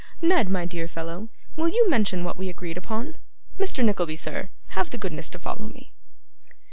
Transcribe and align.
Ned, 0.19 0.49
my 0.49 0.65
dear 0.65 0.87
fellow, 0.87 1.27
will 1.55 1.67
you 1.69 1.87
mention 1.87 2.23
what 2.23 2.35
we 2.35 2.49
agreed 2.49 2.75
upon? 2.75 3.17
Mr. 3.59 3.85
Nickleby, 3.85 4.15
sir, 4.15 4.49
have 4.69 4.89
the 4.89 4.97
goodness 4.97 5.29
to 5.29 5.37
follow 5.37 5.67
me. 5.67 5.91